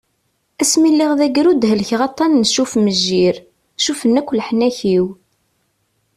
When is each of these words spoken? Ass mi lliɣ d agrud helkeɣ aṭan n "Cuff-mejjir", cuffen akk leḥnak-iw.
Ass 0.61 0.71
mi 0.81 0.89
lliɣ 0.93 1.11
d 1.19 1.21
agrud 1.25 1.67
helkeɣ 1.69 2.01
aṭan 2.09 2.31
n 2.35 2.43
"Cuff-mejjir", 2.53 3.35
cuffen 3.83 4.19
akk 4.19 4.29
leḥnak-iw. 4.37 5.05